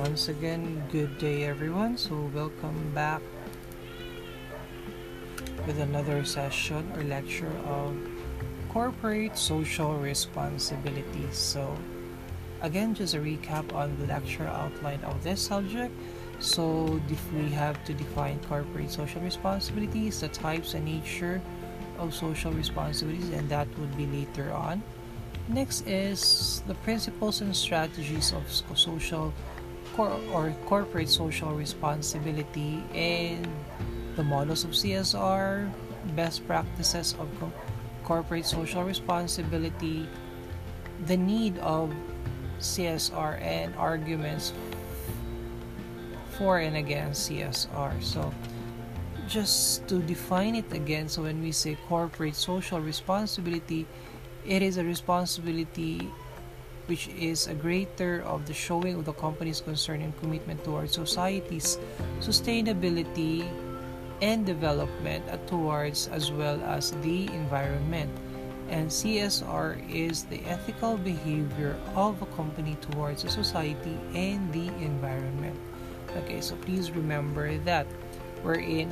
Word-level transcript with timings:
Once 0.00 0.30
again, 0.30 0.82
good 0.90 1.18
day 1.18 1.44
everyone. 1.44 1.94
So, 1.94 2.30
welcome 2.32 2.90
back 2.94 3.20
with 5.66 5.78
another 5.78 6.24
session 6.24 6.90
or 6.96 7.04
lecture 7.04 7.52
of 7.68 7.94
corporate 8.70 9.36
social 9.36 9.98
responsibility 9.98 11.28
So, 11.32 11.76
again, 12.62 12.94
just 12.94 13.12
a 13.12 13.18
recap 13.18 13.74
on 13.74 13.94
the 14.00 14.06
lecture 14.06 14.46
outline 14.46 15.04
of 15.04 15.22
this 15.22 15.44
subject. 15.44 15.92
So, 16.38 16.98
if 17.10 17.20
we 17.34 17.50
have 17.50 17.84
to 17.84 17.92
define 17.92 18.40
corporate 18.48 18.90
social 18.90 19.20
responsibilities, 19.20 20.22
the 20.22 20.28
types 20.28 20.72
and 20.72 20.86
nature 20.86 21.42
of 21.98 22.14
social 22.14 22.52
responsibilities, 22.52 23.28
and 23.36 23.50
that 23.50 23.68
would 23.78 23.94
be 23.98 24.06
later 24.06 24.50
on. 24.50 24.82
Next 25.48 25.86
is 25.86 26.62
the 26.66 26.74
principles 26.86 27.42
and 27.42 27.54
strategies 27.54 28.32
of 28.32 28.48
social 28.78 29.34
cor- 29.94 30.20
or 30.32 30.54
corporate 30.66 31.08
social 31.08 31.52
responsibility 31.52 32.82
and 32.94 33.46
the 34.16 34.22
models 34.22 34.64
of 34.64 34.70
CSR, 34.70 35.70
best 36.14 36.46
practices 36.46 37.14
of 37.18 37.28
co- 37.38 37.52
corporate 38.04 38.46
social 38.46 38.84
responsibility, 38.84 40.08
the 41.06 41.16
need 41.16 41.58
of 41.58 41.92
CSR, 42.60 43.40
and 43.40 43.74
arguments 43.76 44.52
for 46.36 46.58
and 46.58 46.76
against 46.76 47.30
CSR. 47.30 48.02
So, 48.02 48.32
just 49.28 49.86
to 49.88 50.00
define 50.02 50.56
it 50.56 50.72
again, 50.72 51.08
so 51.08 51.22
when 51.22 51.40
we 51.40 51.52
say 51.52 51.78
corporate 51.88 52.34
social 52.34 52.80
responsibility, 52.80 53.86
it 54.44 54.62
is 54.62 54.76
a 54.78 54.84
responsibility 54.84 56.10
which 56.90 57.06
is 57.14 57.46
a 57.46 57.54
greater 57.54 58.26
of 58.26 58.42
the 58.50 58.52
showing 58.52 58.98
of 58.98 59.04
the 59.06 59.14
company's 59.14 59.62
concern 59.62 60.02
and 60.02 60.10
commitment 60.18 60.58
towards 60.66 60.98
society's 60.98 61.78
sustainability 62.18 63.46
and 64.20 64.44
development 64.44 65.22
uh, 65.30 65.38
towards 65.46 66.08
as 66.08 66.32
well 66.34 66.58
as 66.66 66.90
the 67.06 67.30
environment. 67.30 68.10
And 68.74 68.90
CSR 68.90 69.78
is 69.86 70.24
the 70.24 70.42
ethical 70.50 70.98
behavior 70.98 71.78
of 71.94 72.20
a 72.22 72.26
company 72.34 72.76
towards 72.90 73.22
a 73.22 73.30
society 73.30 73.94
and 74.14 74.52
the 74.52 74.66
environment. 74.82 75.54
Okay, 76.18 76.40
so 76.40 76.56
please 76.66 76.90
remember 76.90 77.56
that 77.70 77.86
we're 78.42 78.66
in 78.66 78.90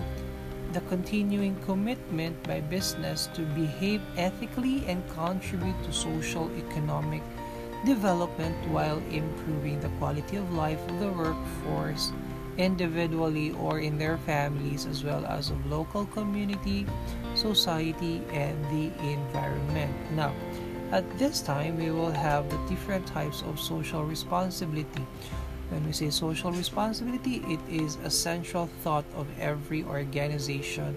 the 0.72 0.80
continuing 0.86 1.58
commitment 1.66 2.38
by 2.46 2.60
business 2.60 3.26
to 3.34 3.42
behave 3.58 4.00
ethically 4.16 4.86
and 4.86 5.02
contribute 5.10 5.82
to 5.82 5.92
social 5.92 6.46
economic 6.54 7.22
development 7.88 8.54
while 8.68 9.00
improving 9.10 9.80
the 9.80 9.88
quality 9.98 10.36
of 10.36 10.52
life 10.52 10.78
of 10.88 11.00
the 11.00 11.08
workforce 11.08 12.12
individually 12.58 13.52
or 13.52 13.80
in 13.80 13.96
their 13.96 14.18
families 14.18 14.84
as 14.84 15.02
well 15.02 15.24
as 15.24 15.48
of 15.48 15.66
local 15.66 16.04
community, 16.12 16.84
society, 17.34 18.20
and 18.30 18.62
the 18.66 18.92
environment. 19.00 19.94
Now, 20.12 20.34
at 20.92 21.06
this 21.18 21.40
time, 21.40 21.78
we 21.78 21.90
will 21.90 22.10
have 22.10 22.50
the 22.50 22.60
different 22.68 23.06
types 23.06 23.42
of 23.42 23.58
social 23.58 24.04
responsibility. 24.04 25.06
When 25.70 25.86
we 25.86 25.92
say 25.92 26.10
social 26.10 26.52
responsibility, 26.52 27.40
it 27.48 27.60
is 27.70 27.96
a 28.04 28.10
central 28.10 28.68
thought 28.84 29.04
of 29.16 29.26
every 29.40 29.84
organization 29.84 30.96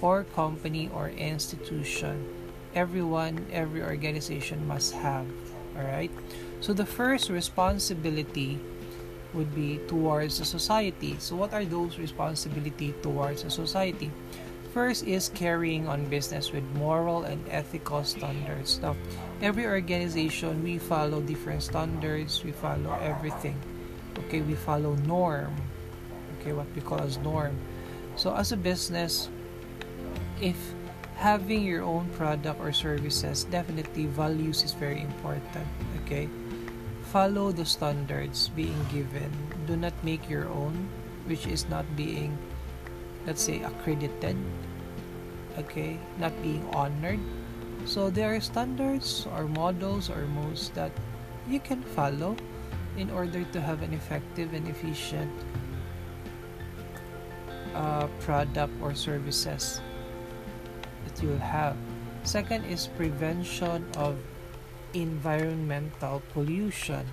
or 0.00 0.24
company 0.32 0.88
or 0.94 1.10
institution. 1.10 2.24
Everyone, 2.74 3.44
every 3.52 3.82
organization 3.82 4.66
must 4.68 4.92
have 4.94 5.26
all 5.78 5.84
right 5.84 6.10
so 6.60 6.72
the 6.72 6.86
first 6.86 7.30
responsibility 7.30 8.58
would 9.34 9.54
be 9.54 9.78
towards 9.88 10.38
the 10.38 10.44
society. 10.44 11.16
So 11.18 11.36
what 11.36 11.52
are 11.52 11.64
those 11.64 11.98
responsibility 11.98 12.94
towards 13.02 13.44
a 13.44 13.50
society? 13.50 14.10
First 14.72 15.04
is 15.04 15.28
carrying 15.30 15.88
on 15.88 16.06
business 16.06 16.52
with 16.52 16.64
moral 16.74 17.24
and 17.24 17.42
ethical 17.50 18.04
standards. 18.04 18.78
Now 18.80 18.96
every 19.42 19.66
organization 19.66 20.62
we 20.62 20.78
follow 20.78 21.20
different 21.20 21.62
standards. 21.62 22.44
We 22.44 22.52
follow 22.52 22.92
everything. 23.00 23.56
Okay 24.26 24.40
we 24.40 24.54
follow 24.54 24.94
norm. 25.06 25.54
Okay 26.40 26.52
what 26.52 26.66
we 26.74 26.80
call 26.80 27.00
as 27.00 27.18
norm. 27.18 27.56
So 28.16 28.34
as 28.34 28.52
a 28.52 28.56
business 28.56 29.28
if 30.40 30.56
having 31.18 31.66
your 31.66 31.82
own 31.82 32.06
product 32.14 32.62
or 32.62 32.70
services 32.70 33.42
definitely 33.50 34.06
values 34.06 34.62
is 34.62 34.70
very 34.70 35.02
important 35.02 35.66
okay? 35.98 36.30
Follow 37.10 37.50
the 37.50 37.66
standards 37.66 38.54
being 38.54 38.78
given. 38.92 39.26
Do 39.66 39.74
not 39.74 39.92
make 40.06 40.30
your 40.30 40.46
own 40.46 40.86
which 41.26 41.50
is 41.50 41.66
not 41.66 41.82
being 41.98 42.38
let's 43.26 43.42
say 43.42 43.58
accredited 43.66 44.38
okay? 45.58 45.98
Not 46.22 46.30
being 46.40 46.62
honored. 46.70 47.18
So 47.84 48.14
there 48.14 48.30
are 48.30 48.40
standards 48.40 49.26
or 49.34 49.50
models 49.50 50.10
or 50.10 50.22
modes 50.38 50.70
that 50.78 50.94
you 51.50 51.58
can 51.58 51.82
follow 51.98 52.36
in 52.96 53.10
order 53.10 53.42
to 53.42 53.58
have 53.60 53.82
an 53.82 53.90
effective 53.90 54.54
and 54.54 54.68
efficient 54.70 55.34
uh, 57.74 58.06
product 58.22 58.70
or 58.78 58.94
services 58.94 59.82
you'll 61.22 61.38
have. 61.38 61.76
Second 62.24 62.64
is 62.64 62.86
prevention 62.96 63.86
of 63.96 64.16
environmental 64.94 66.22
pollution. 66.32 67.06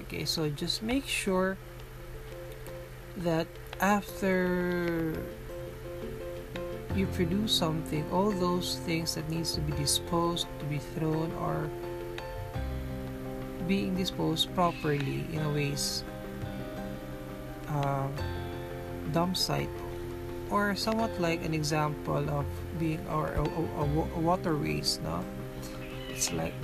Okay, 0.00 0.24
so 0.24 0.48
just 0.48 0.82
make 0.82 1.06
sure 1.06 1.56
that 3.18 3.46
after 3.80 5.14
you 6.94 7.06
produce 7.06 7.52
something, 7.52 8.04
all 8.10 8.30
those 8.30 8.76
things 8.84 9.14
that 9.14 9.28
needs 9.30 9.52
to 9.54 9.60
be 9.60 9.72
disposed, 9.72 10.46
to 10.58 10.64
be 10.66 10.78
thrown, 10.78 11.30
or 11.38 11.70
being 13.68 13.94
disposed 13.94 14.52
properly 14.54 15.26
in 15.32 15.38
a 15.38 15.52
ways 15.52 16.02
uh, 17.68 18.08
dump 19.12 19.36
site 19.36 19.70
or 20.50 20.74
somewhat 20.74 21.10
like 21.20 21.44
an 21.44 21.54
example 21.54 22.28
of 22.28 22.44
being 22.78 23.00
or 23.08 23.28
a, 23.34 23.42
a, 23.42 23.84
a 24.16 24.20
waterways 24.20 25.00
no? 25.02 25.24
It's 26.10 26.32
like 26.32 26.54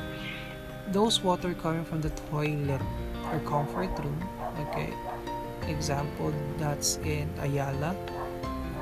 those 0.92 1.22
water 1.22 1.54
coming 1.54 1.84
from 1.84 2.00
the 2.00 2.10
toilet 2.30 2.82
or 3.32 3.40
comfort 3.46 3.90
room 3.98 4.20
okay? 4.68 4.92
Example 5.68 6.32
that's 6.58 6.98
in 6.98 7.30
ayala. 7.40 7.96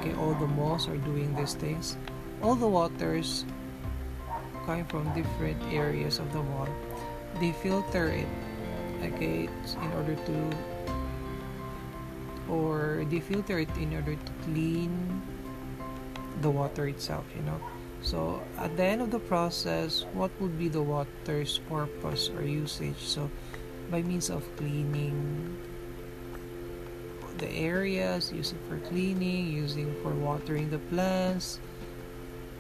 Okay 0.01 0.15
all 0.15 0.35
the 0.35 0.47
malls 0.47 0.89
are 0.89 0.99
doing 0.99 1.35
these 1.37 1.55
things. 1.55 1.97
All 2.43 2.55
the 2.55 2.69
waters 2.69 3.45
coming 4.67 4.85
from 4.87 5.13
different 5.15 5.61
areas 5.73 6.19
of 6.19 6.33
the 6.33 6.43
mall 6.43 6.69
they 7.41 7.53
filter 7.53 8.09
it 8.09 8.29
okay 9.03 9.49
in 9.83 9.91
order 9.93 10.15
to 10.15 10.37
or 12.49 13.05
they 13.11 13.21
filter 13.21 13.59
it 13.59 13.71
in 13.77 13.95
order 13.95 14.15
to 14.15 14.33
clean 14.45 15.23
the 16.43 16.51
water 16.51 16.89
itself 16.89 17.25
you 17.37 17.43
know? 17.43 17.61
So 18.03 18.43
at 18.59 18.77
the 18.77 18.85
end 18.85 19.01
of 19.03 19.11
the 19.11 19.19
process 19.19 20.05
what 20.13 20.31
would 20.41 20.59
be 20.59 20.69
the 20.69 20.83
water's 20.83 21.59
purpose 21.71 22.31
or 22.31 22.43
usage? 22.43 23.01
So 23.01 23.31
by 23.91 24.03
means 24.03 24.31
of 24.31 24.45
cleaning 24.57 25.57
the 27.39 27.51
areas 27.51 28.33
using 28.33 28.59
for 28.69 28.79
cleaning 28.89 29.51
using 29.51 29.95
for 30.03 30.15
watering 30.15 30.71
the 30.71 30.79
plants 30.91 31.59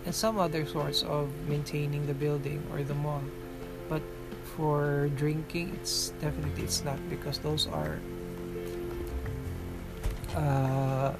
and 0.04 0.14
some 0.14 0.38
other 0.38 0.66
sorts 0.66 1.02
of 1.02 1.30
maintaining 1.48 2.06
the 2.06 2.14
building 2.14 2.62
or 2.72 2.82
the 2.82 2.94
mall. 2.94 3.22
But 3.88 4.02
for 4.56 5.08
drinking 5.16 5.76
it's 5.80 6.10
definitely 6.20 6.64
it's 6.64 6.84
not 6.84 6.98
because 7.08 7.38
those 7.38 7.66
are 7.68 7.98
uh, 10.36 11.12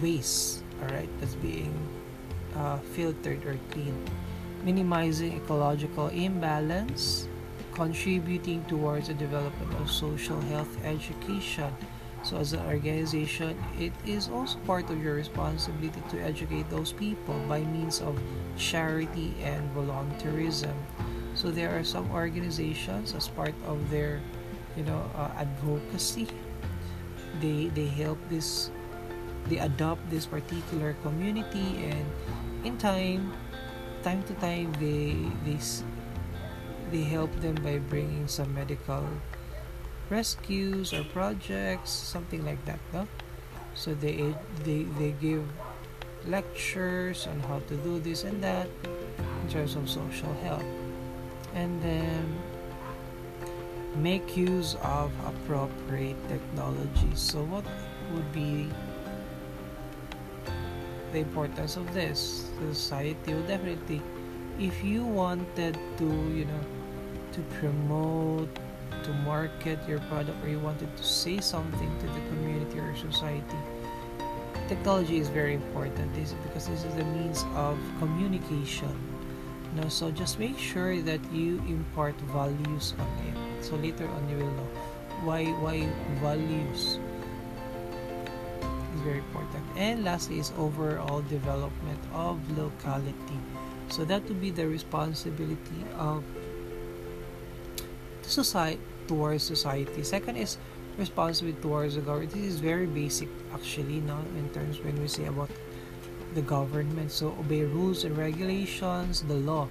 waste 0.00 0.62
all 0.82 0.88
right 0.94 1.08
that's 1.20 1.34
being 1.34 1.74
uh, 2.56 2.78
filtered 2.94 3.44
or 3.44 3.58
cleaned. 3.70 4.10
Minimizing 4.64 5.36
ecological 5.36 6.08
imbalance 6.08 7.28
contributing 7.72 8.64
towards 8.64 9.06
the 9.06 9.14
development 9.14 9.72
of 9.80 9.90
social 9.90 10.40
health 10.50 10.70
education. 10.84 11.70
So 12.24 12.36
as 12.38 12.52
an 12.52 12.66
organization 12.66 13.54
it 13.78 13.92
is 14.04 14.28
also 14.28 14.58
part 14.66 14.90
of 14.90 15.02
your 15.02 15.14
responsibility 15.14 16.02
to 16.10 16.20
educate 16.20 16.68
those 16.68 16.92
people 16.92 17.38
by 17.48 17.60
means 17.60 18.00
of 18.00 18.18
charity 18.56 19.34
and 19.42 19.62
volunteerism. 19.74 20.74
So 21.34 21.50
there 21.50 21.70
are 21.70 21.84
some 21.84 22.10
organizations 22.10 23.14
as 23.14 23.28
part 23.28 23.54
of 23.66 23.78
their 23.90 24.20
you 24.76 24.82
know 24.82 25.06
uh, 25.14 25.30
advocacy 25.38 26.26
they 27.40 27.68
they 27.74 27.86
help 27.86 28.18
this 28.28 28.70
they 29.48 29.58
adopt 29.58 30.02
this 30.10 30.26
particular 30.26 30.94
community 31.02 31.88
and 31.88 32.06
in 32.64 32.76
time 32.78 33.32
time 34.02 34.22
to 34.24 34.34
time 34.34 34.72
they 34.78 35.16
they 35.44 35.58
they 36.90 37.04
help 37.04 37.32
them 37.40 37.54
by 37.62 37.78
bringing 37.78 38.26
some 38.26 38.52
medical 38.54 39.04
rescues 40.10 40.92
or 40.92 41.04
projects 41.12 41.90
something 41.90 42.44
like 42.44 42.62
that 42.64 42.80
no? 42.92 43.06
So 43.74 43.94
they 43.94 44.34
they 44.64 44.84
they 44.98 45.14
give 45.20 45.44
lectures 46.26 47.26
on 47.26 47.40
how 47.46 47.60
to 47.68 47.74
do 47.86 48.00
this 48.00 48.24
and 48.24 48.42
that 48.42 48.68
in 49.16 49.46
terms 49.48 49.76
of 49.76 49.88
social 49.88 50.32
health 50.42 50.66
and 51.54 51.80
then 51.82 52.26
make 53.96 54.36
use 54.36 54.76
of 54.82 55.12
appropriate 55.26 56.16
technology. 56.28 57.10
So 57.14 57.42
what 57.44 57.64
would 58.12 58.32
be 58.32 58.68
the 61.12 61.18
importance 61.18 61.76
of 61.76 61.92
this? 61.94 62.50
Society 62.72 63.34
will 63.34 63.46
definitely 63.46 64.02
if 64.58 64.82
you 64.82 65.04
wanted 65.04 65.78
to 65.98 66.04
you 66.34 66.44
know 66.44 66.64
to 67.32 67.40
promote 67.60 68.48
to 69.04 69.12
market 69.24 69.78
your 69.88 70.00
product 70.10 70.36
or 70.44 70.48
you 70.48 70.58
wanted 70.58 70.94
to 70.96 71.04
say 71.04 71.38
something 71.38 71.90
to 72.00 72.06
the 72.06 72.20
community 72.28 72.78
or 72.80 72.94
society 72.96 73.56
technology 74.68 75.16
is 75.18 75.28
very 75.28 75.54
important. 75.54 76.14
This 76.14 76.34
because 76.44 76.68
this 76.68 76.84
is 76.84 76.94
the 76.94 77.04
means 77.04 77.44
of 77.54 77.78
communication. 77.98 78.94
You 79.74 79.82
know, 79.82 79.88
so 79.88 80.10
just 80.10 80.38
make 80.38 80.58
sure 80.58 81.00
that 81.02 81.20
you 81.32 81.58
impart 81.66 82.14
values 82.32 82.94
on 82.98 83.08
it 83.28 83.37
so 83.60 83.76
later 83.76 84.06
on 84.08 84.28
you 84.28 84.36
will 84.36 84.52
know 84.52 84.68
why 85.24 85.44
why 85.64 85.86
values 86.20 86.98
is 88.94 89.00
very 89.02 89.18
important 89.18 89.64
and 89.76 90.04
lastly 90.04 90.38
is 90.38 90.52
overall 90.58 91.22
development 91.22 92.00
of 92.12 92.38
locality 92.56 93.40
so 93.88 94.04
that 94.04 94.22
would 94.28 94.40
be 94.40 94.50
the 94.50 94.66
responsibility 94.66 95.82
of 95.96 96.22
the 98.22 98.28
society 98.28 98.80
towards 99.08 99.42
society. 99.42 100.04
Second 100.04 100.36
is 100.36 100.58
responsibility 100.98 101.60
towards 101.62 101.94
the 101.96 102.02
government. 102.02 102.30
This 102.30 102.44
is 102.44 102.60
very 102.60 102.86
basic 102.86 103.28
actually 103.52 104.00
now 104.00 104.20
in 104.36 104.48
terms 104.50 104.78
when 104.80 105.00
we 105.00 105.08
say 105.08 105.24
about 105.24 105.50
the 106.34 106.42
government. 106.42 107.10
So 107.10 107.28
obey 107.40 107.64
rules 107.64 108.04
and 108.04 108.16
regulations, 108.16 109.22
the 109.22 109.34
law 109.34 109.66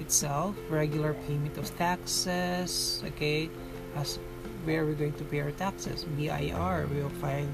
itself, 0.00 0.56
regular 0.70 1.14
payment 1.26 1.56
of 1.58 1.66
taxes, 1.76 3.02
okay, 3.06 3.50
as 3.96 4.18
where 4.64 4.84
we're 4.84 4.94
going 4.94 5.14
to 5.14 5.24
pay 5.24 5.40
our 5.40 5.52
taxes. 5.52 6.04
BIR, 6.16 6.88
we 6.90 7.02
will 7.02 7.16
find 7.20 7.48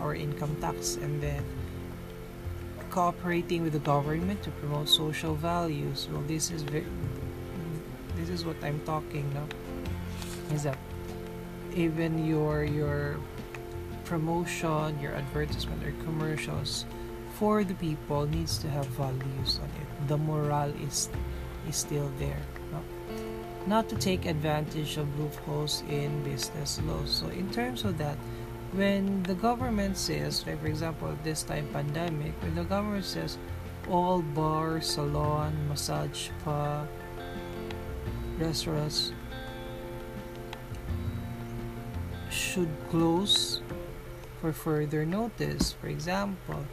our 0.00 0.14
income 0.14 0.56
tax 0.60 0.96
and 0.96 1.22
then 1.22 1.44
cooperating 2.90 3.62
with 3.62 3.72
the 3.72 3.84
government 3.84 4.42
to 4.42 4.50
promote 4.62 4.88
social 4.88 5.34
values. 5.34 6.08
Well, 6.10 6.22
this 6.22 6.50
is 6.50 6.62
very, 6.62 6.86
this 8.16 8.28
is 8.28 8.44
what 8.44 8.56
I'm 8.62 8.80
talking 8.84 9.28
now. 9.34 9.46
Is 10.54 10.62
that 10.64 10.78
even 11.74 12.26
your 12.26 12.64
your 12.64 13.16
promotion, 14.04 14.98
your 15.00 15.12
advertisement 15.12 15.84
or 15.84 15.92
commercials 16.04 16.86
for 17.38 17.64
the 17.64 17.74
people 17.74 18.26
needs 18.26 18.56
to 18.58 18.68
have 18.68 18.86
values 18.96 19.60
on 19.60 19.68
it. 19.68 20.08
The 20.08 20.16
morale 20.16 20.72
is 20.80 21.10
is 21.68 21.76
still 21.76 22.10
there. 22.18 22.40
No? 22.72 22.82
Not 23.66 23.88
to 23.88 23.96
take 23.96 24.26
advantage 24.26 24.96
of 24.96 25.06
loopholes 25.18 25.82
in 25.88 26.22
business 26.22 26.80
laws. 26.82 27.10
So 27.10 27.28
in 27.28 27.50
terms 27.50 27.84
of 27.84 27.98
that, 27.98 28.16
when 28.72 29.22
the 29.24 29.34
government 29.34 29.96
says, 29.96 30.46
like 30.46 30.60
for 30.60 30.66
example, 30.66 31.16
this 31.24 31.42
time 31.42 31.68
pandemic, 31.72 32.32
when 32.42 32.54
the 32.54 32.64
government 32.64 33.04
says 33.04 33.38
all 33.88 34.22
bars, 34.22 34.86
salon, 34.86 35.54
massage 35.68 36.28
spa, 36.28 36.86
restaurants 38.38 39.12
should 42.30 42.68
close 42.90 43.62
for 44.40 44.52
further 44.52 45.06
notice. 45.06 45.72
For 45.72 45.88
example, 45.88 46.64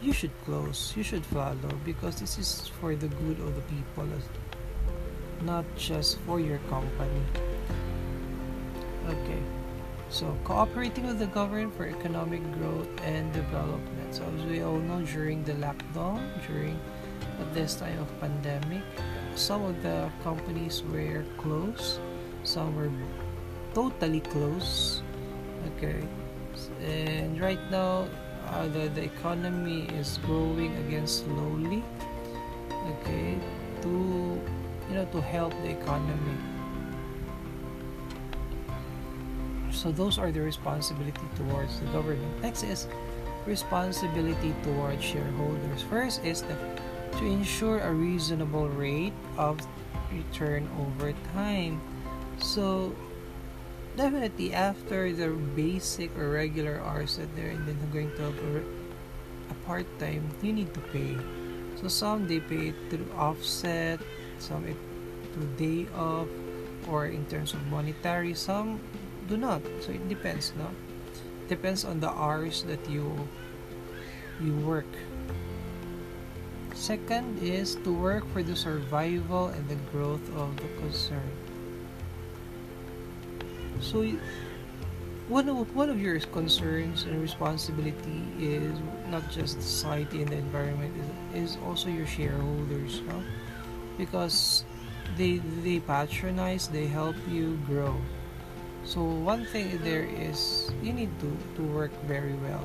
you 0.00 0.12
should 0.12 0.32
close, 0.44 0.92
you 0.96 1.02
should 1.02 1.24
follow 1.26 1.72
because 1.84 2.20
this 2.20 2.38
is 2.38 2.68
for 2.80 2.94
the 2.94 3.08
good 3.08 3.40
of 3.40 3.54
the 3.54 3.62
people, 3.62 4.06
not 5.42 5.64
just 5.76 6.18
for 6.20 6.40
your 6.40 6.58
company. 6.70 7.22
Okay. 9.08 9.42
So, 10.10 10.34
cooperating 10.44 11.06
with 11.06 11.18
the 11.18 11.26
government 11.26 11.76
for 11.76 11.86
economic 11.86 12.40
growth 12.56 12.88
and 13.04 13.30
development. 13.34 14.14
So, 14.14 14.24
as 14.24 14.44
we 14.46 14.62
all 14.62 14.78
know, 14.78 15.04
during 15.04 15.44
the 15.44 15.52
lockdown, 15.52 16.24
during 16.46 16.80
this 17.52 17.74
time 17.74 17.98
of 18.00 18.08
pandemic, 18.20 18.82
some 19.34 19.62
of 19.64 19.82
the 19.82 20.10
companies 20.24 20.82
were 20.82 21.24
closed, 21.36 22.00
some 22.42 22.74
were 22.74 22.90
totally 23.74 24.20
closed. 24.20 25.02
Okay, 25.76 26.00
and 26.80 27.38
right 27.38 27.60
now, 27.70 28.08
Uh, 28.50 28.68
the, 28.68 28.88
the 28.88 29.04
economy 29.04 29.82
is 29.98 30.18
growing 30.24 30.74
again 30.86 31.06
slowly. 31.06 31.82
Okay, 33.00 33.38
to 33.82 33.88
you 34.88 34.94
know 34.94 35.04
to 35.12 35.20
help 35.20 35.52
the 35.62 35.70
economy 35.70 36.36
So 39.78 39.92
those 39.92 40.18
are 40.18 40.32
the 40.32 40.40
responsibility 40.40 41.22
towards 41.36 41.78
the 41.78 41.86
government. 41.94 42.42
Next 42.42 42.64
is 42.64 42.88
responsibility 43.46 44.52
towards 44.64 45.04
shareholders. 45.04 45.82
First 45.82 46.24
is 46.24 46.42
the, 46.42 46.56
to 47.18 47.24
ensure 47.24 47.78
a 47.78 47.92
reasonable 47.92 48.68
rate 48.70 49.12
of 49.36 49.56
return 50.10 50.68
over 50.82 51.14
time. 51.32 51.80
So 52.38 52.92
definitely 53.98 54.54
after 54.54 55.10
the 55.12 55.34
basic 55.58 56.14
or 56.16 56.30
regular 56.30 56.78
hours 56.86 57.18
that 57.18 57.26
they're 57.34 57.50
and 57.50 57.66
then 57.66 57.76
going 57.90 58.14
to 58.14 58.30
have 58.30 58.38
a, 58.54 58.62
a 59.50 59.56
part-time, 59.66 60.22
you 60.40 60.54
need 60.54 60.72
to 60.72 60.80
pay. 60.94 61.18
So 61.82 61.90
some 61.90 62.30
they 62.30 62.38
pay 62.38 62.70
it 62.70 62.78
through 62.88 63.10
offset, 63.18 63.98
some 64.38 64.70
it 64.70 64.78
through 65.34 65.50
day 65.58 65.90
off, 65.98 66.30
or 66.86 67.06
in 67.10 67.26
terms 67.26 67.52
of 67.54 67.66
monetary. 67.66 68.34
Some 68.34 68.78
do 69.28 69.36
not 69.36 69.60
so 69.84 69.92
it 69.92 70.08
depends 70.08 70.54
no 70.56 70.70
depends 71.48 71.84
on 71.84 72.00
the 72.00 72.08
hours 72.08 72.64
that 72.64 72.80
you 72.88 73.12
you 74.40 74.56
work 74.64 74.88
second 76.72 77.36
is 77.42 77.76
to 77.84 77.92
work 77.92 78.24
for 78.32 78.42
the 78.42 78.56
survival 78.56 79.48
and 79.52 79.68
the 79.68 79.76
growth 79.92 80.24
of 80.32 80.56
the 80.56 80.68
concern 80.80 81.28
so 83.80 84.04
one 85.28 85.48
of 85.48 85.74
one 85.74 85.90
of 85.90 86.00
your 86.00 86.18
concerns 86.20 87.02
and 87.04 87.20
responsibility 87.20 88.22
is 88.38 88.72
not 89.10 89.28
just 89.30 89.60
society 89.60 90.22
and 90.22 90.28
the 90.28 90.36
environment 90.36 90.94
is, 91.34 91.52
is 91.52 91.58
also 91.66 91.88
your 91.88 92.06
shareholders 92.06 93.00
no? 93.08 93.22
because 93.96 94.64
they 95.16 95.38
they 95.64 95.80
patronize 95.80 96.68
they 96.68 96.86
help 96.86 97.16
you 97.28 97.58
grow 97.66 97.94
so 98.84 99.04
one 99.04 99.44
thing 99.44 99.78
there 99.84 100.04
is 100.04 100.70
you 100.82 100.92
need 100.92 101.10
to, 101.20 101.36
to 101.56 101.62
work 101.62 101.92
very 102.08 102.32
well 102.40 102.64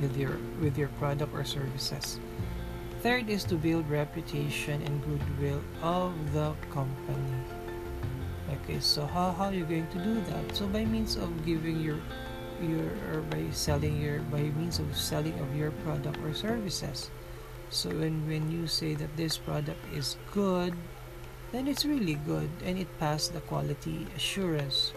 with 0.00 0.16
your 0.16 0.38
with 0.60 0.78
your 0.78 0.88
product 1.00 1.34
or 1.34 1.44
services. 1.44 2.18
Third 3.02 3.28
is 3.28 3.44
to 3.50 3.56
build 3.56 3.88
reputation 3.90 4.80
and 4.82 5.02
goodwill 5.04 5.60
of 5.82 6.14
the 6.32 6.54
company. 6.70 7.34
Okay, 8.54 8.78
so 8.78 9.06
how, 9.06 9.32
how 9.32 9.50
are 9.50 9.54
you 9.54 9.64
going 9.64 9.88
to 9.88 9.98
do 9.98 10.20
that? 10.30 10.54
So 10.54 10.66
by 10.66 10.84
means 10.84 11.16
of 11.16 11.28
giving 11.44 11.80
your 11.80 11.98
your 12.62 12.86
or 13.10 13.20
by 13.28 13.50
selling 13.50 14.00
your 14.00 14.20
by 14.30 14.46
means 14.54 14.78
of 14.78 14.86
selling 14.96 15.34
of 15.42 15.50
your 15.56 15.72
product 15.82 16.18
or 16.22 16.32
services. 16.32 17.10
So 17.68 17.90
when 17.90 18.22
when 18.30 18.46
you 18.50 18.70
say 18.70 18.94
that 18.94 19.10
this 19.16 19.36
product 19.36 19.82
is 19.90 20.16
good, 20.30 20.72
then 21.54 21.68
it's 21.68 21.84
really 21.84 22.18
good 22.26 22.50
and 22.64 22.78
it 22.78 22.90
passed 22.98 23.32
the 23.32 23.40
quality 23.46 24.06
assurance 24.16 24.92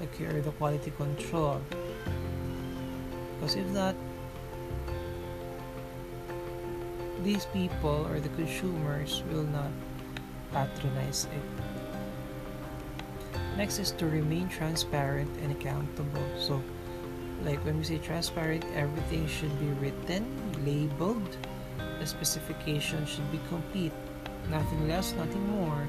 okay 0.00 0.24
or 0.24 0.40
the 0.40 0.50
quality 0.52 0.90
control 0.96 1.60
because 3.36 3.54
if 3.54 3.68
not 3.68 3.94
these 7.22 7.44
people 7.52 8.08
or 8.08 8.18
the 8.18 8.32
consumers 8.32 9.22
will 9.28 9.44
not 9.44 9.68
patronize 10.52 11.28
it 11.28 11.63
next 13.56 13.78
is 13.78 13.90
to 13.92 14.06
remain 14.06 14.48
transparent 14.48 15.30
and 15.42 15.52
accountable 15.52 16.26
so 16.38 16.62
like 17.44 17.62
when 17.64 17.78
we 17.78 17.84
say 17.84 17.98
transparent 17.98 18.64
everything 18.74 19.26
should 19.26 19.52
be 19.60 19.66
written 19.80 20.24
labeled 20.64 21.36
the 22.00 22.06
specification 22.06 23.04
should 23.06 23.30
be 23.30 23.40
complete 23.48 23.92
nothing 24.50 24.88
less, 24.88 25.14
nothing 25.14 25.46
more. 25.50 25.86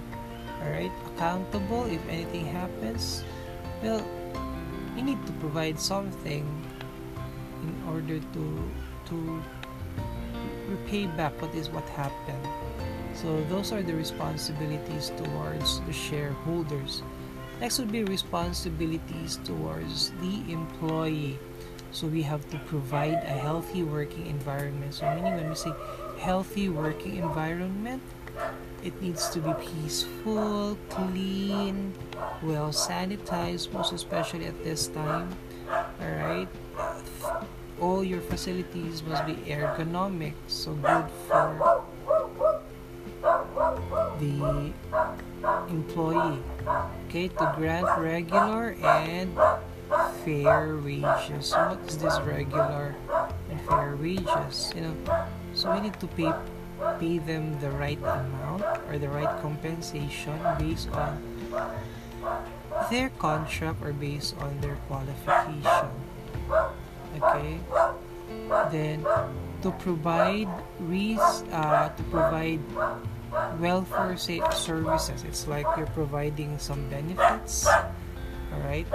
Alright? 0.63 0.91
Accountable 1.15 1.85
if 1.85 2.01
anything 2.07 2.45
happens. 2.45 3.23
Well, 3.83 4.05
you 4.95 5.03
need 5.03 5.23
to 5.25 5.31
provide 5.33 5.79
something 5.79 6.45
in 7.63 7.75
order 7.89 8.19
to 8.19 8.71
to 9.09 9.43
repay 10.67 11.05
back 11.17 11.39
what 11.41 11.53
is 11.53 11.69
what 11.69 11.87
happened. 11.89 12.47
So 13.13 13.43
those 13.49 13.71
are 13.71 13.83
the 13.83 13.93
responsibilities 13.93 15.11
towards 15.17 15.81
the 15.81 15.93
shareholders. 15.93 17.03
Next 17.59 17.79
would 17.79 17.91
be 17.91 18.03
responsibilities 18.03 19.39
towards 19.43 20.11
the 20.21 20.51
employee. 20.51 21.39
So 21.91 22.07
we 22.07 22.21
have 22.23 22.47
to 22.51 22.57
provide 22.67 23.23
a 23.23 23.35
healthy 23.39 23.83
working 23.83 24.27
environment. 24.27 24.93
So 24.93 25.07
meaning 25.15 25.35
when 25.35 25.49
we 25.49 25.55
say 25.55 25.71
healthy 26.19 26.67
working 26.67 27.15
environment, 27.15 28.03
it 28.83 29.01
needs 29.01 29.29
to 29.29 29.39
be 29.39 29.53
peaceful, 29.53 30.77
clean, 30.89 31.93
well 32.43 32.69
sanitized, 32.69 33.71
most 33.71 33.93
especially 33.93 34.45
at 34.45 34.63
this 34.63 34.87
time. 34.87 35.33
Alright? 36.01 36.49
All 37.79 38.03
your 38.03 38.21
facilities 38.21 39.01
must 39.03 39.25
be 39.25 39.35
ergonomic, 39.47 40.33
so 40.47 40.73
good 40.75 41.07
for 41.27 41.83
the 44.19 44.73
employee. 45.69 46.39
Okay, 47.07 47.27
to 47.29 47.53
grant 47.55 47.87
regular 47.99 48.75
and 48.83 49.31
fair 50.23 50.77
wages. 50.77 51.53
So 51.53 51.57
what 51.69 51.79
is 51.87 51.97
this 51.97 52.19
regular 52.21 52.95
and 53.49 53.61
fair 53.67 53.95
wages? 53.95 54.73
You 54.75 54.81
know, 54.81 54.95
so 55.53 55.73
we 55.73 55.81
need 55.81 55.99
to 55.99 56.07
pay 56.07 56.33
pay 56.99 57.17
them 57.19 57.57
the 57.61 57.71
right 57.71 57.99
amount 57.99 58.63
or 58.89 58.97
the 58.99 59.07
right 59.09 59.31
compensation 59.41 60.35
based 60.59 60.89
on 60.91 61.21
their 62.91 63.09
contract 63.17 63.79
or 63.81 63.93
based 63.93 64.35
on 64.39 64.59
their 64.59 64.75
qualification. 64.87 65.89
Okay. 67.21 67.59
Then 68.71 69.05
to 69.61 69.71
provide 69.79 70.49
res- 70.79 71.43
uh, 71.51 71.89
to 71.89 72.03
provide 72.11 72.59
welfare 73.59 74.17
services. 74.17 75.23
It's 75.23 75.47
like 75.47 75.65
you're 75.77 75.87
providing 75.87 76.57
some 76.59 76.89
benefits. 76.89 77.67
All 77.67 78.61
right. 78.63 78.87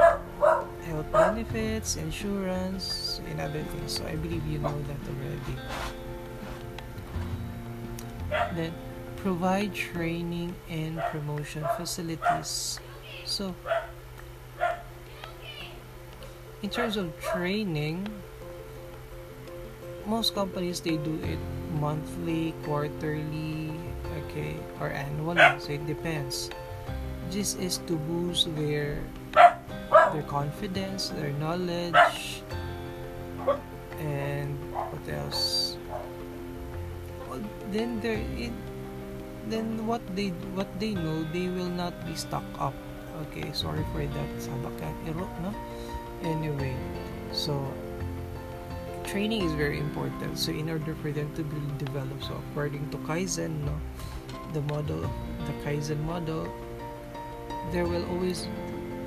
Health 0.84 1.12
benefits, 1.12 1.96
insurance, 1.96 3.20
and 3.28 3.40
other 3.40 3.62
things. 3.62 3.92
So 3.92 4.06
I 4.06 4.16
believe 4.16 4.44
you 4.46 4.58
know 4.58 4.74
that 4.88 5.00
already. 5.08 5.56
Then 8.56 8.72
provide 9.16 9.74
training 9.74 10.54
and 10.68 10.98
promotion 11.12 11.64
facilities. 11.76 12.80
So 13.24 13.54
in 16.62 16.70
terms 16.70 16.96
of 16.96 17.12
training, 17.20 18.08
most 20.06 20.34
companies 20.34 20.80
they 20.80 20.96
do 20.96 21.20
it 21.22 21.38
monthly, 21.78 22.54
quarterly, 22.64 23.69
okay, 24.40 24.56
or 24.80 24.88
annually. 24.88 25.44
So 25.60 25.72
it 25.76 25.84
depends. 25.86 26.48
This 27.30 27.54
is 27.60 27.78
to 27.86 27.94
boost 28.08 28.48
their 28.56 28.98
their 29.36 30.26
confidence, 30.26 31.12
their 31.14 31.30
knowledge, 31.38 32.42
and 34.00 34.56
what 34.72 35.04
else? 35.06 35.76
Well, 37.28 37.44
then 37.70 38.00
there 38.00 38.18
it 38.34 38.52
then 39.46 39.86
what 39.86 40.02
they 40.14 40.34
what 40.58 40.68
they 40.80 40.94
know 40.94 41.22
they 41.32 41.48
will 41.48 41.70
not 41.70 41.94
be 42.06 42.14
stuck 42.14 42.44
up 42.58 42.74
okay 43.26 43.50
sorry 43.50 43.82
for 43.90 44.04
that 44.04 44.30
no 45.42 45.50
anyway 46.22 46.76
so 47.32 47.56
training 49.10 49.42
is 49.42 49.52
very 49.58 49.78
important 49.78 50.38
so 50.38 50.52
in 50.52 50.70
order 50.70 50.94
for 51.02 51.10
them 51.10 51.26
to 51.34 51.42
be 51.42 51.58
developed 51.82 52.22
so 52.22 52.38
according 52.50 52.86
to 52.94 52.96
kaizen 53.08 53.50
no 53.66 53.74
the 54.52 54.62
model 54.62 55.00
the 55.46 55.52
kaizen 55.64 56.00
model 56.04 56.46
there 57.72 57.84
will 57.84 58.04
always 58.10 58.48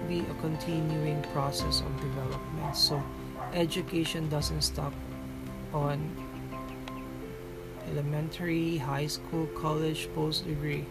be 0.07 0.19
a 0.19 0.33
continuing 0.41 1.21
process 1.33 1.81
of 1.81 2.01
development. 2.01 2.75
So 2.75 3.03
education 3.53 4.29
doesn't 4.29 4.61
stop 4.61 4.93
on 5.73 5.99
elementary 7.91 8.77
high 8.77 9.07
school 9.07 9.47
college 9.47 10.07
post 10.15 10.45
degree 10.45 10.85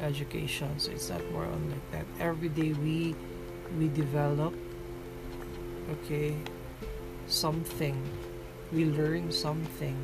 education. 0.00 0.78
So 0.78 0.90
it's 0.90 1.10
not 1.10 1.22
more 1.30 1.44
on 1.44 1.70
like 1.70 1.90
that. 1.92 2.06
Every 2.20 2.48
day 2.48 2.72
we 2.72 3.14
we 3.78 3.88
develop 3.88 4.54
okay 5.90 6.36
something. 7.26 7.96
We 8.72 8.86
learn 8.86 9.32
something 9.32 9.96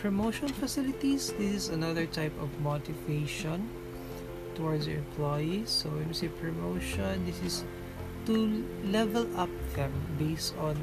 promotion 0.00 0.48
facilities 0.48 1.28
this 1.36 1.52
is 1.52 1.68
another 1.68 2.06
type 2.06 2.32
of 2.40 2.48
motivation 2.64 3.68
towards 4.54 4.88
your 4.88 4.96
employees. 4.96 5.68
So 5.68 5.90
when 5.90 6.08
we 6.08 6.14
say 6.14 6.28
promotion 6.40 7.26
this 7.28 7.36
is 7.44 7.64
to 8.24 8.64
level 8.88 9.28
up 9.36 9.52
them 9.76 9.92
based 10.16 10.56
on 10.56 10.80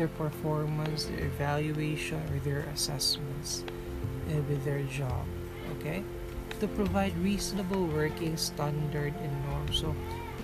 their 0.00 0.08
performance 0.08 1.04
their 1.04 1.28
evaluation 1.28 2.24
or 2.32 2.40
their 2.40 2.64
assessments 2.72 3.64
uh, 4.32 4.40
with 4.48 4.64
their 4.64 4.82
job 4.88 5.28
okay? 5.76 6.02
To 6.60 6.66
provide 6.68 7.12
reasonable 7.20 7.84
working 7.84 8.36
standard 8.38 9.12
and 9.12 9.32
norms. 9.44 9.84
So 9.84 9.92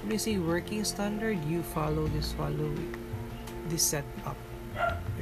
when 0.05 0.13
you 0.13 0.21
say 0.21 0.37
working 0.37 0.85
standard 0.85 1.41
you 1.49 1.63
follow 1.73 2.07
this 2.13 2.37
follow 2.37 2.69
this 3.73 3.83
setup 3.83 4.37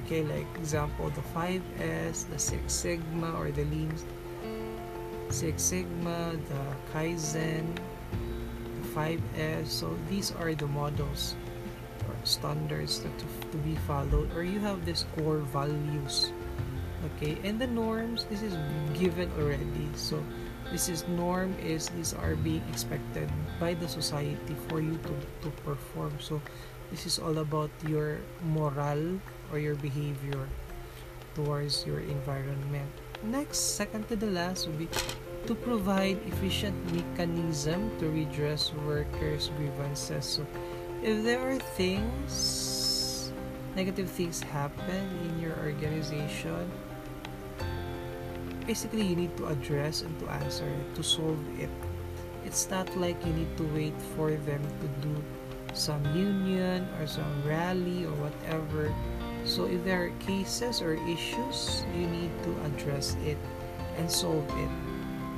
okay 0.05 0.23
like 0.23 0.47
example 0.57 1.11
the 1.11 1.25
5s 1.35 2.28
the 2.28 2.38
6 2.38 2.73
sigma 2.73 3.33
or 3.38 3.50
the 3.50 3.64
lean 3.64 3.93
6 5.31 5.62
sigma 5.62 6.33
the 6.49 6.64
kaizen 6.93 7.67
the 8.83 8.88
5s 8.95 9.67
so 9.67 9.97
these 10.09 10.33
are 10.33 10.55
the 10.55 10.67
models 10.67 11.37
or 12.09 12.17
standards 12.25 13.00
that 13.05 13.12
to, 13.21 13.26
to 13.52 13.57
be 13.61 13.76
followed 13.87 14.33
or 14.35 14.43
you 14.43 14.59
have 14.61 14.85
this 14.85 15.05
core 15.17 15.45
values. 15.52 16.33
Okay 17.14 17.38
and 17.45 17.61
the 17.61 17.67
norms 17.67 18.25
this 18.33 18.43
is 18.43 18.57
given 18.99 19.31
already. 19.38 19.88
So 19.95 20.25
this 20.73 20.88
is 20.88 21.07
norm 21.09 21.55
is 21.62 21.88
these 21.95 22.12
are 22.12 22.35
being 22.35 22.64
expected 22.69 23.31
by 23.61 23.75
the 23.75 23.88
society 23.88 24.57
for 24.69 24.81
you 24.81 24.99
to, 25.05 25.14
to 25.45 25.49
perform. 25.62 26.12
So 26.19 26.40
this 26.90 27.07
is 27.07 27.19
all 27.19 27.38
about 27.38 27.71
your 27.87 28.19
moral 28.43 29.21
or 29.52 29.59
your 29.59 29.75
behavior 29.76 30.49
towards 31.35 31.87
your 31.87 32.00
environment. 32.00 32.90
Next, 33.23 33.78
second 33.78 34.09
to 34.09 34.17
the 34.17 34.31
last 34.31 34.67
would 34.67 34.78
be 34.78 34.88
to 35.47 35.55
provide 35.55 36.19
efficient 36.26 36.76
mechanism 36.93 37.90
to 37.99 38.09
redress 38.11 38.73
workers' 38.87 39.50
grievances. 39.57 40.38
So, 40.38 40.47
if 41.02 41.25
there 41.25 41.40
are 41.40 41.59
things, 41.78 43.33
negative 43.75 44.11
things 44.11 44.40
happen 44.43 45.09
in 45.25 45.40
your 45.40 45.57
organization, 45.62 46.71
basically 48.67 49.02
you 49.02 49.17
need 49.17 49.35
to 49.38 49.47
address 49.47 50.02
and 50.02 50.12
to 50.21 50.28
answer 50.45 50.69
it, 50.69 50.95
to 50.95 51.02
solve 51.02 51.40
it. 51.59 51.71
It's 52.45 52.69
not 52.71 52.90
like 52.97 53.17
you 53.25 53.33
need 53.33 53.57
to 53.57 53.64
wait 53.75 53.97
for 54.14 54.31
them 54.31 54.62
to 54.62 54.87
do 55.00 55.14
some 55.73 56.05
union 56.14 56.87
or 57.00 57.07
some 57.07 57.43
rally 57.45 58.05
or 58.05 58.12
whatever. 58.21 58.93
So 59.49 59.64
if 59.64 59.83
there 59.83 60.05
are 60.05 60.12
cases 60.21 60.83
or 60.83 61.00
issues, 61.09 61.83
you 61.97 62.07
need 62.07 62.31
to 62.45 62.52
address 62.69 63.17
it 63.25 63.38
and 63.97 64.05
solve 64.05 64.45
it. 64.61 64.73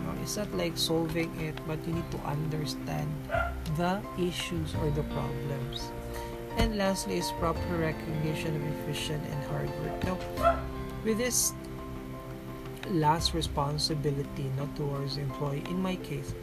No, 0.03 0.11
it's 0.21 0.37
not 0.37 0.51
like 0.59 0.77
solving 0.77 1.31
it, 1.39 1.55
but 1.67 1.79
you 1.87 1.95
need 1.95 2.11
to 2.11 2.19
understand 2.27 3.07
the 3.79 4.03
issues 4.19 4.75
or 4.83 4.91
the 4.91 5.07
problems. 5.15 5.95
And 6.59 6.77
lastly 6.77 7.19
is 7.19 7.31
proper 7.39 7.77
recognition 7.79 8.57
of 8.57 8.63
efficient 8.83 9.23
and 9.31 9.45
hard 9.47 9.71
work. 9.79 10.03
Now, 10.03 10.59
with 11.05 11.19
this 11.19 11.55
last 12.91 13.33
responsibility, 13.33 14.51
not 14.59 14.75
towards 14.75 15.15
the 15.15 15.23
employee, 15.23 15.63
in 15.71 15.81
my 15.81 15.95
case, 16.03 16.35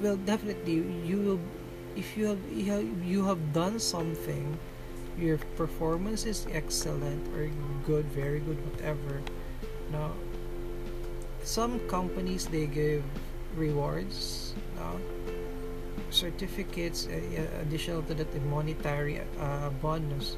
well, 0.00 0.16
definitely 0.16 0.80
you 1.04 1.20
will 1.20 1.40
if 1.94 2.16
you 2.16 2.26
have, 2.26 2.40
you 2.50 2.72
have 2.72 3.04
you 3.04 3.24
have 3.26 3.52
done 3.52 3.78
something 3.78 4.56
your 5.18 5.38
performance 5.56 6.24
is 6.24 6.46
excellent 6.52 7.26
or 7.34 7.50
good 7.84 8.06
very 8.06 8.40
good 8.40 8.58
whatever. 8.70 9.20
Now 9.90 10.12
some 11.42 11.80
companies 11.88 12.46
they 12.46 12.66
give 12.66 13.02
rewards 13.56 14.54
now 14.76 14.94
certificates 16.10 17.06
uh, 17.06 17.60
additional 17.60 18.02
to 18.02 18.14
that 18.14 18.32
the 18.32 18.40
monetary 18.48 19.20
uh, 19.40 19.70
bonus. 19.82 20.36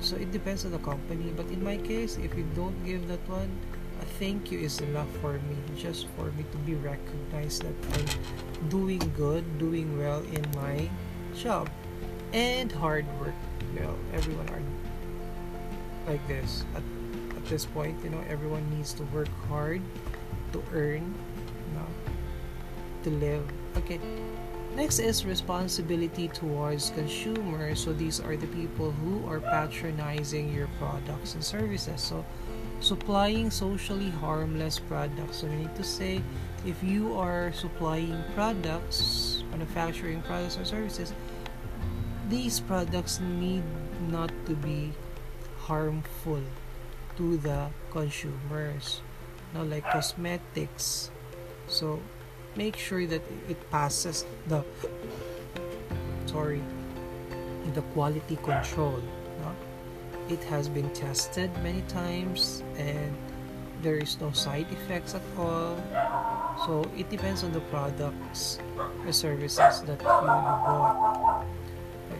So 0.00 0.16
it 0.16 0.32
depends 0.32 0.64
on 0.64 0.72
the 0.72 0.82
company 0.82 1.32
but 1.36 1.46
in 1.46 1.62
my 1.62 1.76
case 1.76 2.16
if 2.16 2.34
you 2.36 2.46
don't 2.54 2.76
give 2.84 3.08
that 3.08 3.22
one 3.28 3.50
a 4.00 4.04
thank 4.20 4.52
you 4.52 4.58
is 4.58 4.80
enough 4.80 5.08
for 5.20 5.34
me 5.48 5.56
just 5.76 6.06
for 6.16 6.30
me 6.36 6.44
to 6.52 6.58
be 6.68 6.74
recognized 6.74 7.64
that 7.64 7.76
i'm 7.96 8.68
doing 8.68 9.00
good 9.16 9.44
doing 9.58 9.96
well 9.98 10.20
in 10.36 10.44
my 10.54 10.88
job 11.32 11.68
and 12.36 12.70
hard 12.70 13.06
work 13.18 13.34
You 13.72 13.80
know, 13.80 13.94
everyone 14.12 14.48
are 14.50 14.60
like 16.06 16.22
this 16.28 16.62
at, 16.76 16.84
at 17.34 17.44
this 17.46 17.66
point 17.66 17.96
you 18.04 18.10
know 18.10 18.22
everyone 18.28 18.62
needs 18.70 18.92
to 18.94 19.02
work 19.10 19.32
hard 19.48 19.82
to 20.52 20.62
earn 20.72 21.02
you 21.02 21.72
know 21.74 21.88
to 23.02 23.10
live. 23.10 23.44
Okay 23.76 23.98
next 24.76 25.00
is 25.00 25.24
responsibility 25.24 26.28
towards 26.28 26.90
consumers. 26.90 27.80
So 27.80 27.92
these 27.92 28.20
are 28.20 28.36
the 28.36 28.46
people 28.48 28.92
who 28.92 29.26
are 29.26 29.40
patronizing 29.40 30.52
your 30.52 30.68
products 30.78 31.34
and 31.34 31.42
services. 31.42 32.00
So 32.00 32.24
supplying 32.80 33.50
socially 33.50 34.10
harmless 34.10 34.78
products. 34.78 35.40
So 35.40 35.48
we 35.48 35.64
need 35.64 35.74
to 35.76 35.84
say 35.84 36.20
if 36.66 36.76
you 36.84 37.16
are 37.16 37.50
supplying 37.52 38.20
products 38.34 39.42
manufacturing 39.50 40.20
products 40.22 40.58
or 40.58 40.64
services 40.64 41.14
these 42.28 42.60
products 42.60 43.20
need 43.20 43.62
not 44.10 44.30
to 44.46 44.54
be 44.54 44.92
harmful 45.58 46.42
to 47.16 47.36
the 47.38 47.68
consumers. 47.90 49.00
Now 49.54 49.62
like 49.62 49.84
cosmetics. 49.90 51.10
So 51.68 52.00
make 52.56 52.76
sure 52.76 53.06
that 53.06 53.22
it 53.48 53.58
passes 53.70 54.24
the 54.48 54.64
sorry 56.26 56.62
the 57.74 57.82
quality 57.92 58.36
control. 58.36 59.02
No? 59.42 59.52
it 60.28 60.42
has 60.44 60.68
been 60.68 60.90
tested 60.90 61.50
many 61.62 61.82
times 61.88 62.62
and 62.76 63.14
there 63.82 63.96
is 63.96 64.18
no 64.20 64.32
side 64.32 64.66
effects 64.72 65.14
at 65.14 65.22
all. 65.38 65.76
So 66.64 66.88
it 66.96 67.10
depends 67.10 67.44
on 67.44 67.52
the 67.52 67.60
products 67.72 68.58
or 69.04 69.12
services 69.12 69.82
that 69.82 70.00
you 70.00 70.08
bought 70.08 71.44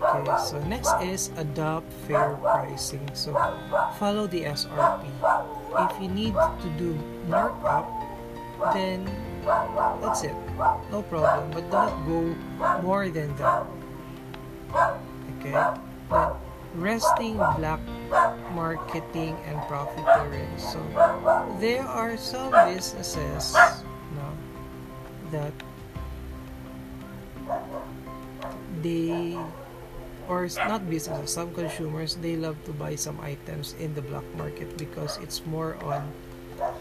okay 0.03 0.37
so 0.45 0.59
next 0.67 0.93
is 1.03 1.31
adopt 1.37 1.93
fair 2.07 2.37
pricing. 2.41 3.09
So 3.15 3.33
follow 3.99 4.27
the 4.27 4.45
srp 4.57 5.05
if 5.77 5.95
you 6.01 6.09
need 6.09 6.35
to 6.35 6.69
do 6.79 6.95
markup 7.29 7.89
then 8.73 9.05
that's 10.01 10.25
it. 10.25 10.35
No 10.91 11.03
problem 11.09 11.51
but 11.53 11.65
do 11.71 11.77
not 11.77 11.95
go 12.07 12.21
more 12.83 13.09
than 13.09 13.35
that. 13.37 13.67
Okay 15.39 15.53
then 15.53 16.37
resting 16.77 17.37
black 17.57 17.81
marketing 18.55 19.37
and 19.49 19.57
profiteering. 19.67 20.49
So 20.59 20.81
there 21.61 21.83
are 21.83 22.17
some 22.17 22.53
businesses 22.53 23.57
no, 24.15 24.29
that 25.33 25.53
they 28.83 29.39
or 30.29 30.49
not 30.69 30.83
businesses 30.91 31.33
some 31.33 31.53
consumers 31.55 32.17
they 32.17 32.37
love 32.37 32.57
to 32.65 32.73
buy 32.73 32.95
some 32.95 33.19
items 33.21 33.75
in 33.79 33.95
the 33.95 34.03
black 34.03 34.27
market 34.37 34.77
because 34.77 35.19
it's 35.23 35.45
more 35.47 35.77
on 35.85 36.03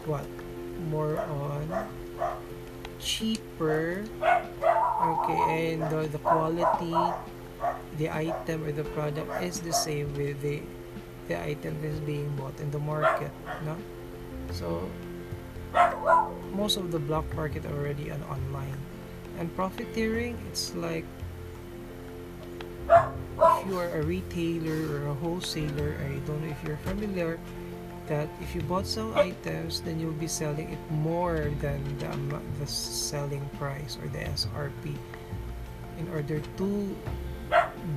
what? 0.06 0.26
More 0.90 1.18
on 1.20 1.88
cheaper. 3.00 4.04
Okay 5.06 5.42
and 5.50 5.82
the, 5.92 6.10
the 6.10 6.20
quality 6.20 6.96
the 7.98 8.10
item 8.10 8.66
or 8.66 8.72
the 8.72 8.84
product 8.98 9.30
is 9.44 9.60
the 9.62 9.74
same 9.74 10.12
with 10.18 10.42
the 10.42 10.62
the 11.28 11.38
item 11.42 11.74
that 11.82 11.88
is 11.88 12.00
being 12.02 12.30
bought 12.36 12.58
in 12.60 12.70
the 12.72 12.80
market 12.80 13.32
no? 13.66 13.78
So 14.52 14.90
most 16.56 16.78
of 16.78 16.92
the 16.92 17.00
black 17.00 17.28
market 17.36 17.66
already 17.66 18.12
on 18.12 18.24
online. 18.24 18.78
And 19.38 19.54
profiteering 19.56 20.40
it's 20.48 20.74
like 20.76 21.04
you 23.68 23.78
are 23.80 23.90
a 23.98 24.02
retailer 24.04 25.02
or 25.02 25.08
a 25.08 25.14
wholesaler 25.16 25.98
I 26.00 26.20
don't 26.28 26.42
know 26.42 26.50
if 26.50 26.62
you're 26.64 26.82
familiar 26.86 27.40
that 28.08 28.30
if 28.42 28.54
you 28.54 28.62
bought 28.62 28.86
some 28.86 29.14
items 29.18 29.82
then 29.82 30.00
you'll 30.00 30.14
be 30.22 30.28
selling 30.28 30.70
it 30.70 30.92
more 30.92 31.52
than 31.60 31.82
the, 31.98 32.14
the 32.60 32.68
selling 32.68 33.44
price 33.58 33.98
or 34.02 34.08
the 34.10 34.20
SRP 34.20 34.96
in 35.98 36.08
order 36.10 36.40
to 36.40 36.96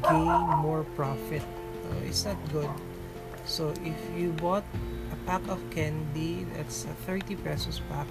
gain 0.08 0.38
more 0.62 0.84
profit. 0.96 1.42
Uh, 1.90 2.06
it's 2.06 2.24
not 2.24 2.36
good. 2.52 2.70
So 3.44 3.72
if 3.84 3.96
you 4.16 4.32
bought 4.32 4.64
a 5.12 5.16
pack 5.26 5.46
of 5.48 5.60
candy 5.70 6.46
that's 6.54 6.84
a 6.84 6.94
30 7.04 7.36
pesos 7.36 7.80
pack 7.88 8.06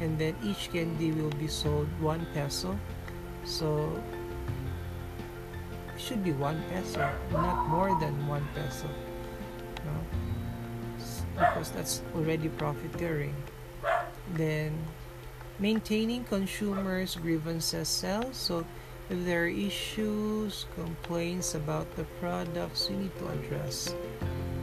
and 0.00 0.18
then 0.18 0.36
each 0.44 0.70
candy 0.72 1.12
will 1.12 1.32
be 1.36 1.48
sold 1.48 1.88
1 2.00 2.26
peso. 2.34 2.78
So 3.44 3.92
should 6.06 6.22
be 6.22 6.32
1 6.32 6.62
peso 6.70 7.10
not 7.32 7.66
more 7.66 7.90
than 7.98 8.14
1 8.28 8.48
peso 8.54 8.88
no? 9.84 9.96
because 11.34 11.70
that's 11.70 12.02
already 12.14 12.48
profiteering 12.48 13.34
then 14.34 14.72
maintaining 15.58 16.22
consumers 16.24 17.16
grievances 17.16 17.88
cells 17.88 18.36
so 18.36 18.64
if 19.08 19.24
there 19.24 19.44
are 19.44 19.46
issues, 19.46 20.66
complaints 20.74 21.54
about 21.54 21.86
the 21.94 22.02
products, 22.18 22.90
you 22.90 22.96
need 22.96 23.14
to 23.18 23.28
address 23.28 23.94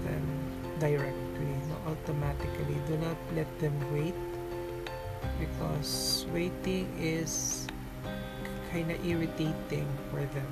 them 0.03 0.25
directly, 0.79 1.55
automatically. 1.87 2.75
Do 2.87 2.97
not 2.97 3.15
let 3.35 3.47
them 3.59 3.71
wait 3.95 4.15
because 5.39 6.25
waiting 6.33 6.91
is 6.99 7.67
kind 8.71 8.91
of 8.91 8.99
irritating 9.05 9.87
for 10.11 10.19
them. 10.35 10.49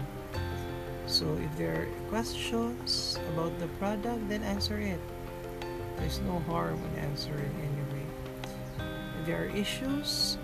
So 1.12 1.28
if 1.44 1.52
there 1.60 1.76
are 1.76 1.88
questions 2.08 3.20
about 3.36 3.52
the 3.60 3.68
product, 3.84 4.32
then 4.32 4.48
answer 4.48 4.80
it. 4.80 5.00
There's 6.00 6.24
no 6.24 6.40
harm 6.48 6.80
in 6.80 7.04
answering 7.04 7.52
anyway. 7.60 8.08
If 9.20 9.28
there 9.28 9.44
are 9.44 9.52
issues, 9.52 10.40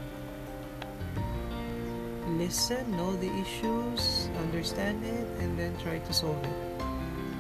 listen, 2.36 2.84
know 3.00 3.16
the 3.16 3.32
issues, 3.40 4.28
understand 4.44 5.08
it, 5.08 5.26
and 5.40 5.58
then 5.58 5.72
try 5.80 6.04
to 6.04 6.14
solve 6.14 6.44
it. 6.44 6.60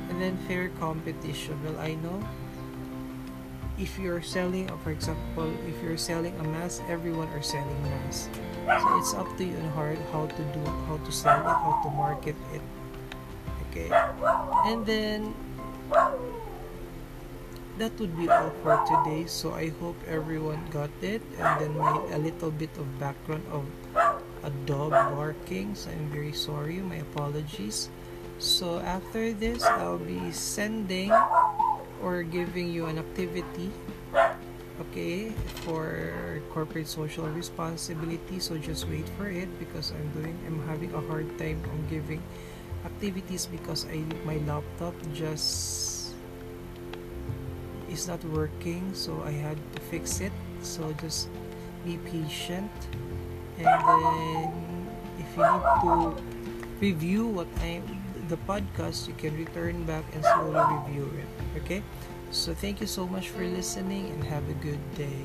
And 0.07 0.21
then 0.23 0.39
fair 0.47 0.71
competition. 0.79 1.59
Well, 1.67 1.83
I 1.83 1.99
know 1.99 2.23
if 3.77 3.99
you're 3.99 4.23
selling, 4.23 4.71
for 4.87 4.95
example, 4.95 5.51
if 5.67 5.75
you're 5.83 5.99
selling 5.99 6.31
a 6.39 6.43
mask, 6.47 6.81
everyone 6.87 7.27
are 7.35 7.43
selling 7.43 7.75
masks. 7.83 8.31
So 8.65 8.99
it's 8.99 9.13
up 9.13 9.27
to 9.35 9.43
you 9.43 9.59
and 9.59 9.69
hard 9.75 9.99
how 10.15 10.27
to 10.31 10.43
do, 10.55 10.63
how 10.87 10.95
to 10.95 11.11
sell 11.11 11.43
it, 11.43 11.43
how 11.43 11.83
to 11.83 11.89
market 11.91 12.39
it. 12.55 12.63
Okay, 13.77 13.93
and 14.65 14.85
then 14.85 15.33
that 17.77 17.93
would 17.99 18.17
be 18.17 18.29
all 18.29 18.49
for 18.63 18.81
today. 18.89 19.29
So 19.29 19.53
I 19.53 19.69
hope 19.77 19.97
everyone 20.07 20.65
got 20.73 20.89
it, 21.01 21.21
and 21.37 21.61
then 21.61 21.77
my 21.77 21.93
a 22.13 22.17
little 22.17 22.49
bit 22.49 22.73
of 22.77 22.87
background 22.97 23.45
of 23.53 23.65
a 24.43 24.49
dog 24.65 24.91
barking. 25.13 25.75
So 25.75 25.93
I'm 25.93 26.09
very 26.09 26.33
sorry. 26.33 26.81
My 26.81 27.05
apologies. 27.05 27.89
So 28.37 28.79
after 28.81 29.33
this 29.33 29.65
I'll 29.65 30.01
be 30.01 30.31
sending 30.31 31.13
or 32.01 32.21
giving 32.21 32.69
you 32.69 32.85
an 32.85 33.01
activity 33.01 33.73
okay 34.77 35.33
for 35.65 36.41
corporate 36.53 36.85
social 36.85 37.25
responsibility. 37.33 38.37
So 38.37 38.57
just 38.57 38.85
wait 38.89 39.09
for 39.17 39.25
it 39.29 39.49
because 39.57 39.89
I'm 39.89 40.09
doing 40.13 40.37
I'm 40.45 40.61
having 40.69 40.93
a 40.93 41.01
hard 41.09 41.25
time 41.37 41.61
on 41.65 41.81
giving 41.89 42.21
activities 42.87 43.45
because 43.45 43.85
I 43.91 44.01
my 44.23 44.39
laptop 44.47 44.95
just 45.11 46.15
is 47.91 48.07
not 48.07 48.23
working 48.31 48.95
so 48.95 49.23
I 49.23 49.31
had 49.31 49.59
to 49.75 49.79
fix 49.91 50.19
it. 50.23 50.31
So 50.63 50.91
just 51.03 51.29
be 51.85 51.99
patient. 52.07 52.71
And 53.59 53.67
then 53.67 54.51
if 55.19 55.29
you 55.35 55.43
need 55.43 55.67
to 55.83 55.93
review 56.79 57.23
what 57.27 57.47
I 57.61 57.83
the 58.27 58.39
podcast 58.43 59.07
you 59.07 59.15
can 59.15 59.35
return 59.35 59.83
back 59.83 60.03
and 60.15 60.23
slowly 60.23 60.63
review 60.83 61.07
it. 61.15 61.29
Okay? 61.63 61.81
So 62.31 62.53
thank 62.53 62.81
you 62.83 62.87
so 62.87 63.07
much 63.07 63.29
for 63.31 63.43
listening 63.43 64.11
and 64.11 64.23
have 64.27 64.43
a 64.51 64.57
good 64.59 64.81
day 64.99 65.23